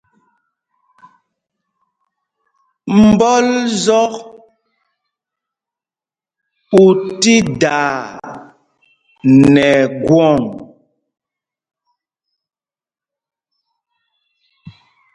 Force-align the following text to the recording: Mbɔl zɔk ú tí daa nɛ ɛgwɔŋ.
Mbɔl 3.07 3.47
zɔk 3.83 4.13
ú 6.83 6.85
tí 7.19 7.35
daa 7.61 7.95
nɛ 9.53 9.65
ɛgwɔŋ. 9.83 10.39